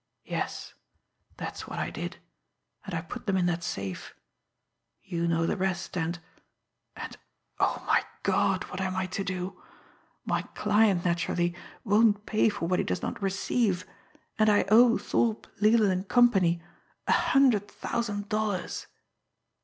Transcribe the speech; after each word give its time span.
"Yes; 0.25 0.73
that's 1.37 1.67
what 1.67 1.77
I 1.77 1.91
did. 1.91 2.17
And 2.85 2.95
I 2.95 3.01
put 3.01 3.27
them 3.27 3.37
in 3.37 3.45
that 3.45 3.61
safe. 3.63 4.15
You 5.03 5.27
know 5.27 5.45
the 5.45 5.55
rest, 5.55 5.95
and 5.95 6.17
and, 6.95 7.17
oh, 7.59 7.83
my 7.85 8.03
God, 8.23 8.63
what 8.71 8.81
am 8.81 8.95
I 8.95 9.05
to 9.05 9.23
do! 9.23 9.61
My 10.25 10.41
client, 10.55 11.05
naturally, 11.05 11.53
won't 11.83 12.25
pay 12.25 12.49
for 12.49 12.65
what 12.67 12.79
he 12.79 12.83
does 12.83 13.03
not 13.03 13.21
receive, 13.21 13.85
and 14.39 14.49
I 14.49 14.65
owe 14.71 14.97
Thorpe, 14.97 15.45
LeLand 15.61 15.91
and 15.91 16.07
Company 16.07 16.63
a 17.05 17.11
hundred 17.11 17.67
thousand 17.69 18.27
dollars." 18.27 18.87